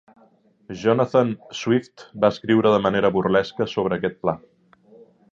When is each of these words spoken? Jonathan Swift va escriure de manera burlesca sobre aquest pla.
Jonathan 0.83 1.33
Swift 1.59 2.05
va 2.23 2.31
escriure 2.35 2.71
de 2.75 2.79
manera 2.85 3.11
burlesca 3.17 3.67
sobre 3.75 3.99
aquest 4.01 4.17
pla. 4.25 4.35